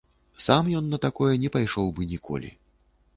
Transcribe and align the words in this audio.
Сам 0.45 0.69
ён 0.79 0.87
на 0.93 0.99
такое 1.05 1.29
не 1.43 1.51
пайшоў 1.57 1.91
бы 1.99 2.09
ніколі. 2.15 2.51